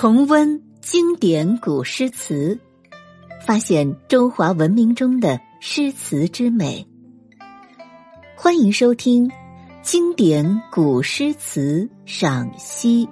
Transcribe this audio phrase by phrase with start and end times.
[0.00, 2.56] 重温经典古诗词，
[3.44, 6.86] 发现中华文明中的诗词之美。
[8.36, 9.28] 欢迎收听
[9.82, 13.06] 《经典古诗词赏析》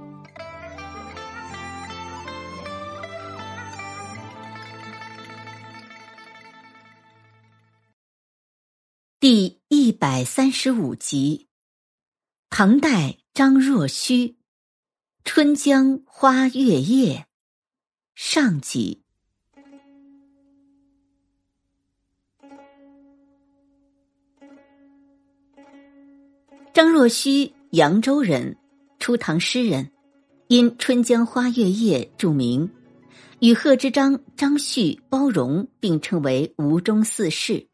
[9.19, 11.49] 第一百三十五集，
[12.49, 14.29] 唐代张若虚。
[15.29, 17.17] 《春江花月夜》
[18.15, 19.03] 上集。
[26.73, 28.57] 张若虚，扬州人，
[29.01, 29.91] 初唐诗人，
[30.47, 32.71] 因《春江花月夜》著名，
[33.41, 37.67] 与贺知章、张旭、包容并称为吴中四士。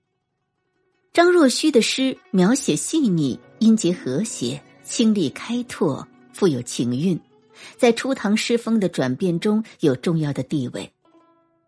[1.12, 7.20] 张若虚的诗描写细腻，音节和谐，清丽开拓，富有情韵。
[7.76, 10.92] 在初唐诗风的转变中有重要的地位，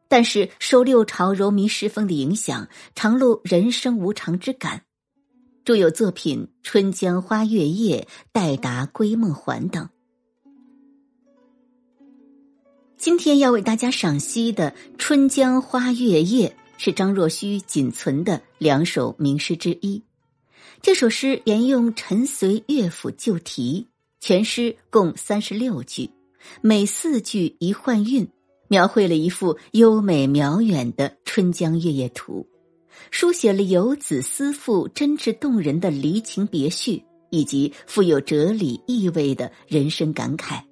[0.09, 4.83] 但是受六朝柔靡诗风的影响，常露人生无常之感。
[5.64, 9.89] 著有作品《春江花月夜》《待答归梦还》等。
[12.98, 20.03] 今天要为大家赏析的《春江花月夜》是张若虚仅存的两首名诗之一。
[20.83, 23.89] 这首诗沿用陈随乐府旧题。
[24.27, 26.08] 全诗共三十六句，
[26.62, 28.27] 每四句一换韵，
[28.69, 32.48] 描绘了一幅优美渺远的春江月夜图，
[33.11, 40.62] 书写了游子思妇真挚动人的离情别绪，以及富有哲理意味的人生感慨，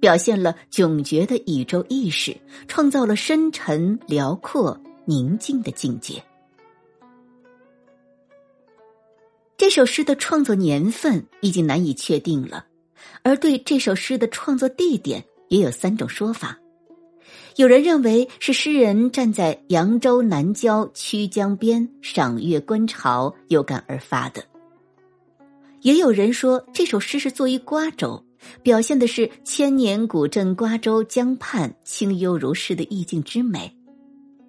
[0.00, 2.34] 表现了迥绝的宇宙意识，
[2.68, 6.24] 创造了深沉辽阔宁静的境界。
[9.58, 12.64] 这首诗的创作年份已经难以确定了。
[13.22, 16.58] 而对这首诗的创作地点也有三种说法，
[17.56, 24.42] 有人认为是诗人站在扬州南郊曲江边赏月观潮有感而发的；
[25.82, 28.24] 也有人说这首诗是作于瓜州，
[28.62, 33.70] 表现的是千年古镇瓜州江畔清幽如诗的意境之美；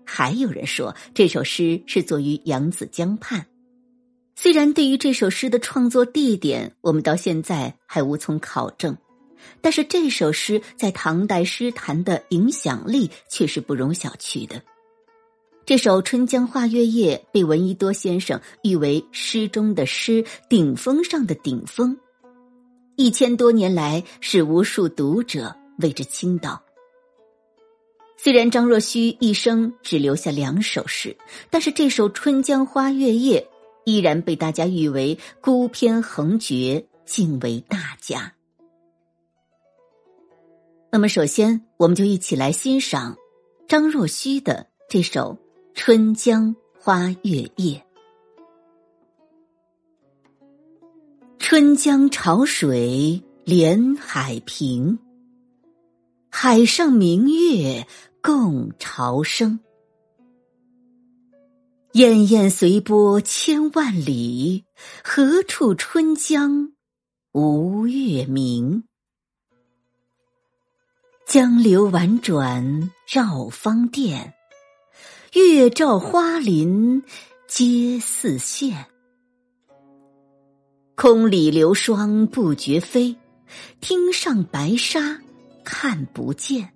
[0.05, 3.45] 还有人说这首诗是作于扬子江畔。
[4.37, 8.95] 虽然对于这首诗的创作地点，我们到现在还无从考证，
[9.61, 14.61] 但是这首诗在唐代诗坛的影响力却是不容小觑的。
[15.65, 21.97] 这首《春江花月夜》被闻一多先生誉为诗中的诗，顶峰上的顶峰，
[22.97, 26.61] 一千多年来使无数读者为之倾倒。
[28.17, 31.15] 虽然张若虚一生只留下两首诗，
[31.49, 33.39] 但是这首《春江花月夜》。
[33.85, 38.33] 依然被大家誉为孤篇横绝，敬为大家。
[40.91, 43.15] 那么，首先我们就一起来欣赏
[43.67, 45.33] 张若虚的这首
[45.73, 47.77] 《春江花月夜》。
[51.37, 54.97] 春江潮水连海平，
[56.29, 57.85] 海上明月
[58.21, 59.59] 共潮生。
[61.95, 64.65] 滟滟随波千万里，
[65.01, 66.73] 何处春江
[67.31, 68.83] 无月明？
[71.25, 74.33] 江流宛转绕芳甸，
[75.35, 77.01] 月照花林
[77.47, 78.73] 皆似霰。
[80.95, 83.15] 空里流霜不觉飞，
[83.79, 85.21] 汀上白沙
[85.63, 86.74] 看不见。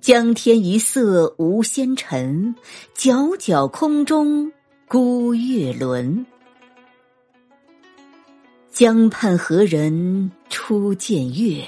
[0.00, 2.54] 江天一色无纤尘，
[2.96, 4.50] 皎皎空中
[4.88, 6.24] 孤月轮。
[8.70, 11.62] 江畔何人初见月？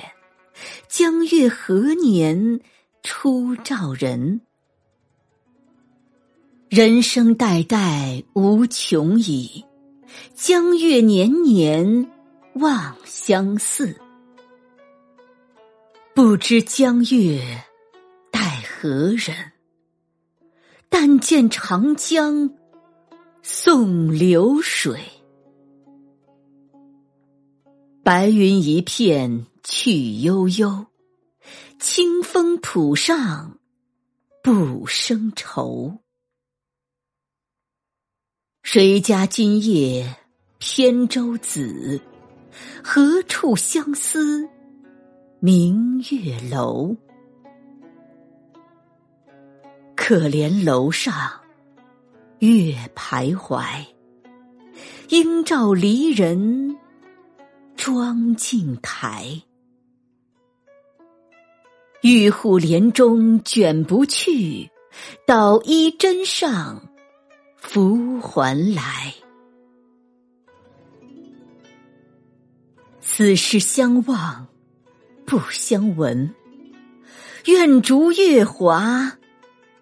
[0.89, 2.59] 江月何年
[3.03, 4.41] 初照人？
[6.71, 9.63] 人生代代无穷已，
[10.35, 12.11] 江月年年
[12.55, 13.95] 望相似。
[16.15, 17.63] 不知江月。
[18.83, 19.53] 何人？
[20.89, 22.51] 但见长江
[23.41, 24.99] 送流水，
[28.03, 30.87] 白云一片去悠悠，
[31.79, 33.57] 清风浦上
[34.43, 36.01] 不生愁。
[38.65, 40.13] 谁家今夜
[40.59, 42.01] 扁舟子？
[42.83, 44.49] 何处相思
[45.39, 46.97] 明月楼？
[49.95, 51.15] 可怜楼上
[52.41, 53.63] 月徘徊，
[55.09, 56.77] 应照离人
[57.77, 59.43] 妆镜台。
[62.03, 64.69] 玉户帘中卷不去，
[65.25, 66.83] 捣衣砧上
[67.57, 69.15] 拂还来。
[73.01, 74.49] 此时相望
[75.25, 76.35] 不相闻，
[77.45, 79.17] 愿逐月华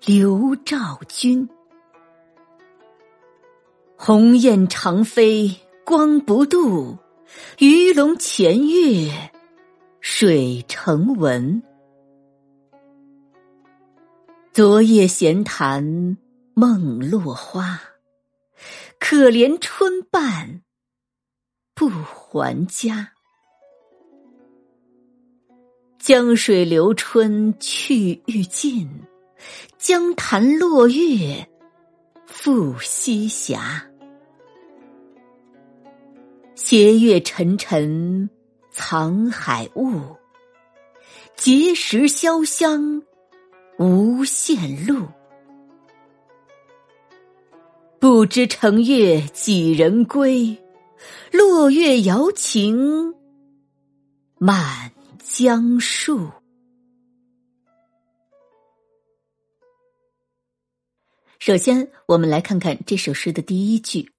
[0.06, 1.46] 刘照君。
[3.98, 5.54] 鸿雁长飞
[5.84, 6.96] 光不度，
[7.58, 9.12] 鱼龙潜跃
[10.00, 11.62] 水成文。
[14.54, 16.16] 昨夜闲谈
[16.54, 17.78] 梦落花，
[18.98, 20.62] 可怜春半
[21.74, 23.12] 不还家。
[25.98, 28.88] 江水流春去欲尽，
[29.82, 31.48] 江潭落月
[32.26, 33.58] 复西斜。
[36.54, 38.28] 斜月沉沉
[38.70, 39.90] 藏海雾，
[41.34, 43.02] 碣石潇湘
[43.78, 45.06] 无限路。
[47.98, 50.62] 不知乘月几人归？
[51.32, 53.14] 落月摇情
[54.36, 54.92] 满。
[55.22, 56.28] 江树。
[61.40, 64.12] 首先，我们来看看这首诗的第一句：“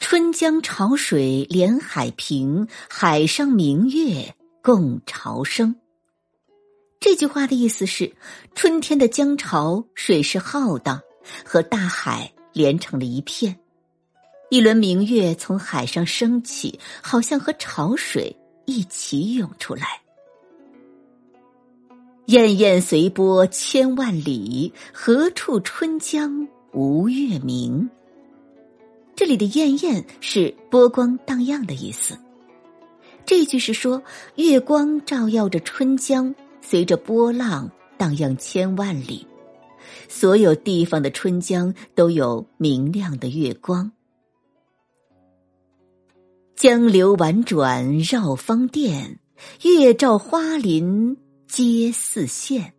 [0.00, 5.76] 春江潮水连海平，海上明月共潮生。”
[6.98, 8.14] 这句话的意思是，
[8.54, 11.02] 春天的江潮水势浩荡，
[11.44, 13.54] 和大海连成了一片，
[14.48, 20.01] 一轮明月从海上升起，好像和潮水一起涌出来。
[22.32, 27.90] 滟滟随波千万里，何处春江无月明？
[29.14, 32.16] 这里的“滟滟”是波光荡漾的意思。
[33.26, 34.02] 这句是说，
[34.36, 39.26] 月光照耀着春江，随着波浪荡漾千万里，
[40.08, 43.92] 所有地方的春江都有明亮的月光。
[46.56, 49.18] 江流婉转绕芳甸，
[49.64, 51.18] 月照花林。
[51.52, 52.72] 皆似线。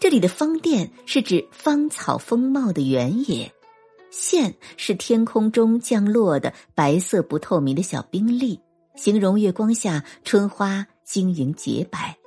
[0.00, 3.52] 这里的芳甸是指芳草丰茂的原野，
[4.10, 8.58] 线是天空中降落的白色不透明的小冰粒，
[8.96, 12.18] 形容月光下春花晶莹洁白。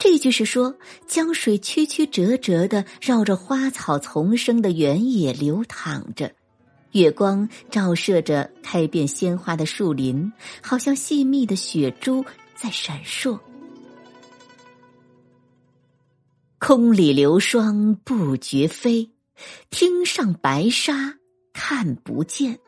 [0.00, 0.76] 这句是说，
[1.06, 6.28] 江水曲曲折折的绕着花草丛生的原野流淌着，
[6.90, 12.24] 月光照射着开遍鲜花的树林，好像细密的雪珠。
[12.60, 13.38] 在闪烁，
[16.58, 19.08] 空里流霜不觉飞，
[19.70, 21.14] 汀上白沙
[21.52, 22.58] 看不见。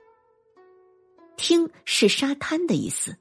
[1.36, 3.16] 汀是沙滩的意思，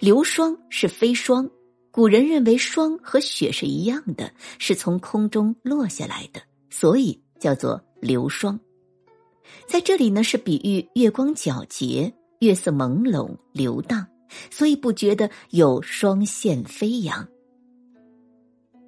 [0.00, 1.50] 流霜是飞霜。
[1.90, 6.40] 古人认为霜和雪是一样的，是从空中落下来的，
[6.70, 8.58] 所以叫做流霜。
[9.66, 14.06] 在这里呢，是比喻月光皎洁，月色朦胧流荡。
[14.50, 17.28] 所以不觉得有双线飞扬。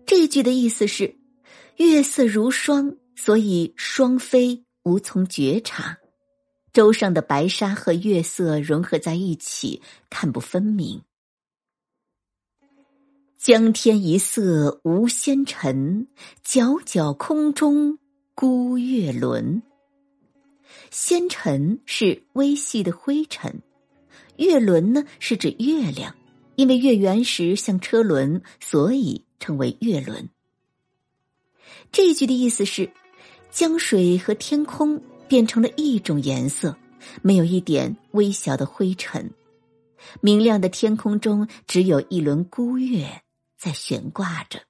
[0.06, 1.16] 这句的意思是，
[1.76, 5.98] 月色如霜，所以双飞无从觉察。
[6.72, 11.02] 舟上的白沙和月色融合在一起，看不分明。
[13.38, 16.08] 江天一色无纤尘，
[16.44, 17.98] 皎皎空中
[18.34, 19.62] 孤月轮。
[20.90, 23.62] 纤尘是微细的灰尘。
[24.36, 26.14] 月轮呢，是指月亮，
[26.56, 30.28] 因为月圆时像车轮，所以称为月轮。
[31.92, 32.90] 这句的意思是，
[33.50, 36.76] 江水和天空变成了一种颜色，
[37.22, 39.30] 没有一点微小的灰尘，
[40.20, 43.22] 明亮的天空中只有一轮孤月
[43.56, 44.60] 在悬挂着。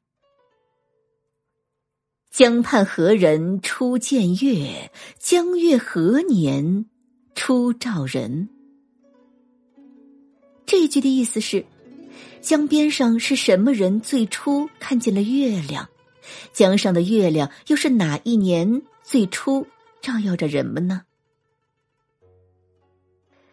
[2.30, 4.90] 江畔何人初见月？
[5.18, 6.86] 江月何年
[7.34, 8.48] 初照人？
[10.66, 11.64] 这句的意思是：
[12.40, 15.88] 江边上是什么人最初看见了月亮？
[16.52, 19.66] 江上的月亮又是哪一年最初
[20.00, 21.02] 照耀着人们呢？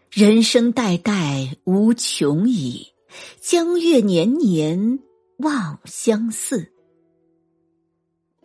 [0.09, 2.87] 人生代代无穷已，
[3.39, 4.99] 江月年年
[5.37, 6.71] 望相似。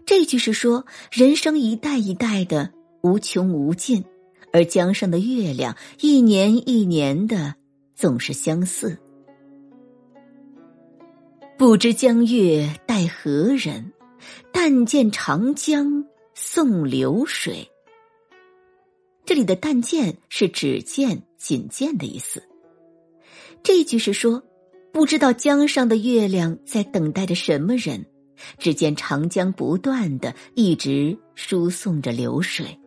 [0.04, 4.04] 这句是说，人生一代一代的无穷无尽，
[4.52, 7.54] 而江上的月亮一年一年的。
[7.96, 8.98] 总是相似，
[11.56, 13.90] 不知江月待何人？
[14.52, 17.66] 但见长江送流水。
[19.24, 22.42] 这里的“但见”是只见、仅见的意思。
[23.62, 24.42] 这句是说，
[24.92, 28.04] 不知道江上的月亮在等待着什么人。
[28.58, 32.78] 只见长江不断的一直输送着流水。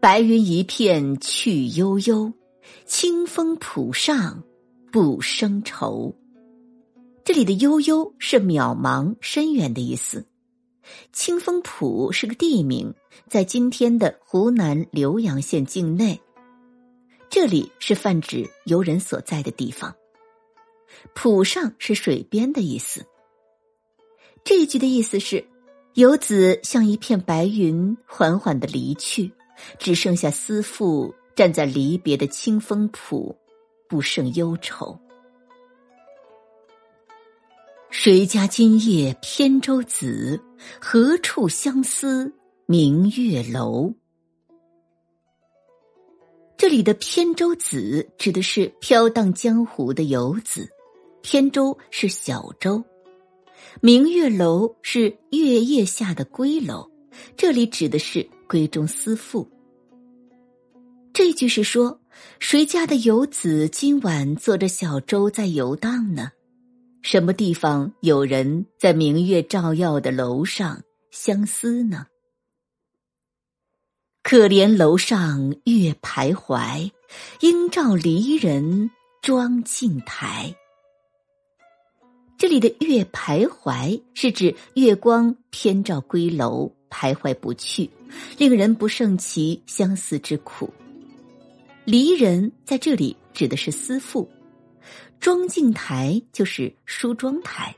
[0.00, 2.32] 白云一片去悠悠，
[2.86, 4.44] 清风浦上
[4.92, 6.14] 不生愁。
[7.24, 10.24] 这里的“悠悠”是渺茫深远的意思。
[11.12, 12.94] 清风浦是个地名，
[13.28, 16.20] 在今天的湖南浏阳县境内。
[17.28, 19.96] 这里是泛指游人所在的地方。
[21.12, 23.04] 浦上是水边的意思。
[24.44, 25.44] 这一句的意思是，
[25.94, 29.32] 游子像一片白云，缓缓的离去，
[29.78, 33.36] 只剩下思妇站在离别的清风浦，
[33.88, 34.98] 不胜忧愁。
[37.90, 40.40] 谁家今夜扁舟子？
[40.80, 42.32] 何处相思
[42.66, 43.94] 明月楼？
[46.56, 50.68] 这里的扁舟子指的是飘荡江湖的游子，
[51.22, 52.82] 扁舟是小舟，
[53.80, 56.90] 明月楼是月夜下的归楼，
[57.36, 59.46] 这里指的是闺中思妇。
[61.12, 62.00] 这句是说，
[62.38, 66.30] 谁家的游子今晚坐着小舟在游荡呢？
[67.02, 72.06] 什么地方有人在明月照耀的楼上相思呢？
[74.22, 76.90] 可怜楼上月徘徊，
[77.40, 78.90] 应照离人
[79.22, 80.54] 妆镜台。
[82.36, 87.88] 这里的月徘徊是指月光偏照归楼，徘徊不去，
[88.36, 90.72] 令人不胜其相思之苦。
[91.84, 94.28] 离人在这里指的是思妇。
[95.20, 97.74] 妆镜台就是梳妆台。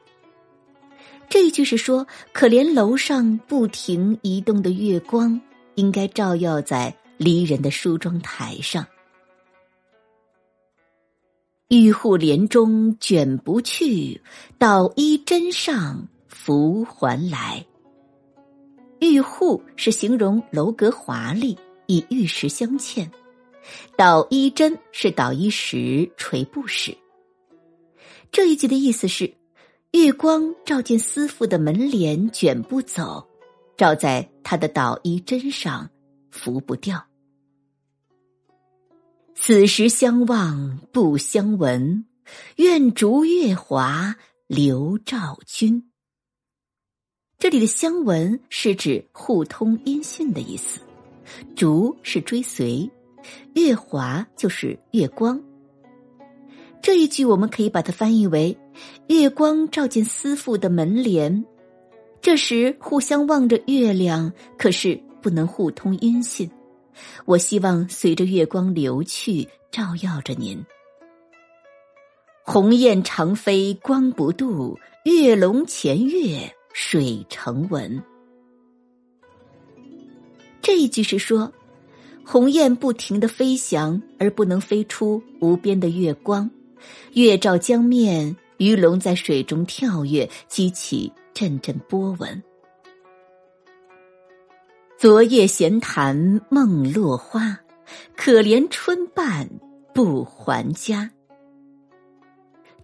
[1.29, 5.41] 这一句是说，可怜楼上不停移动的月光，
[5.77, 8.87] 应该照耀在离人的梳妆台上。
[11.69, 14.21] 玉户帘中卷不去，
[14.59, 17.65] 捣衣砧上拂还来。
[19.01, 23.09] 玉户是形容楼阁华丽，以玉石镶嵌；
[23.97, 26.97] 捣衣砧是捣衣石、垂布石。
[28.31, 29.35] 这一句的意思是，
[29.93, 33.27] 月光照进思妇的门帘，卷不走；
[33.77, 35.91] 照在她的捣衣砧上，
[36.31, 37.03] 拂不掉。
[39.35, 42.05] 此时相望不相闻，
[42.57, 44.15] 愿逐月华
[44.47, 45.90] 流照君。
[47.41, 50.79] 这里的相闻是指互通音讯的意思，
[51.57, 52.91] 逐是追随，
[53.55, 55.43] 月华就是月光。
[56.83, 58.55] 这一句我们可以把它翻译为：
[59.07, 61.47] 月光照进思妇的门帘，
[62.21, 66.51] 这时互相望着月亮，可是不能互通音讯。
[67.25, 70.63] 我希望随着月光流去，照耀着您。
[72.45, 78.03] 鸿雁长飞光不度，月笼前月水成文。
[80.63, 81.53] 这一句是说，
[82.25, 86.51] 鸿雁不停的飞翔，而不能飞出无边的月光。
[87.15, 92.43] 月照江面，鱼龙在水中跳跃，激起阵阵波纹。
[94.99, 97.59] 昨夜闲谈梦落花，
[98.17, 99.49] 可怜春半
[99.95, 101.11] 不还家。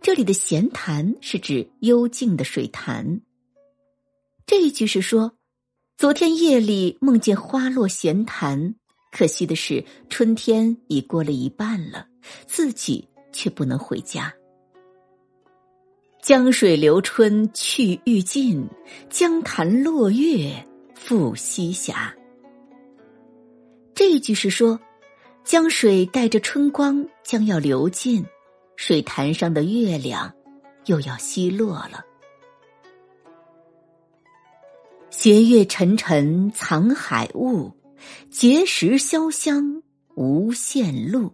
[0.01, 3.21] 这里的闲谈是指幽静的水潭。
[4.47, 5.33] 这一句是说，
[5.97, 8.75] 昨天夜里梦见花落闲潭，
[9.13, 12.07] 可惜的是春天已过了一半了，
[12.47, 13.09] 自己。
[13.37, 14.33] 却不能回家。
[16.23, 18.67] 江水流春去欲尽，
[19.11, 20.51] 江潭落月
[20.95, 21.93] 复西斜。
[23.95, 24.81] 这一句是说，
[25.45, 28.25] 江水带着春光将要流尽，
[28.77, 30.33] 水潭上的月亮
[30.87, 32.03] 又要西落了。
[35.19, 37.73] 斜月沉沉藏海雾，
[38.31, 39.83] 碣石潇湘
[40.15, 41.33] 无限路。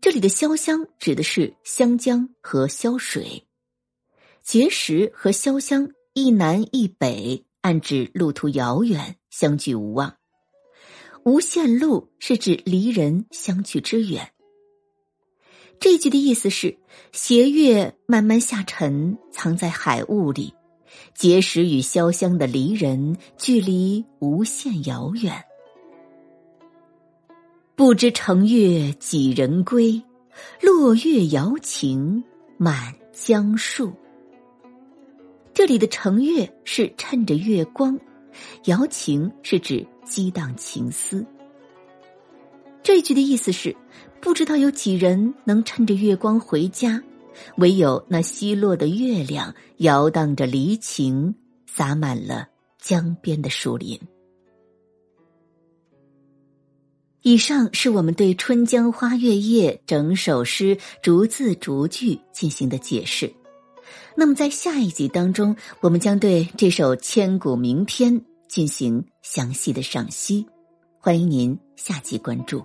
[0.00, 3.46] 这里的潇湘指的是湘江和潇水，
[4.44, 10.16] 碣石和潇湘一南一北，暗指路途遥远，相距无望。
[11.24, 14.32] 无限路是指离人相去之远。
[15.78, 16.76] 这句的意思是：
[17.12, 20.52] 斜月慢慢下沉，藏在海雾里；
[21.16, 25.32] 碣石与潇湘的离人，距离无限遥远。
[27.74, 30.02] 不知乘月几人归，
[30.62, 32.24] 落月摇情
[32.56, 33.92] 满江树。
[35.52, 37.98] 这里的乘月是趁着月光，
[38.64, 41.24] 摇情是指激荡情思。
[42.82, 43.74] 这句的意思是，
[44.20, 47.02] 不知道有几人能趁着月光回家，
[47.56, 51.34] 唯有那西落的月亮摇荡着离情，
[51.66, 52.48] 洒满了
[52.80, 53.98] 江边的树林。
[57.22, 63.32] 以上是我们对《春江花月夜》整首诗逐字逐句进行的解释。
[64.14, 70.46] 那么，在下一集当中，我们将对这首千古名篇进行详细的赏析。
[70.98, 72.64] 欢迎您下集关注。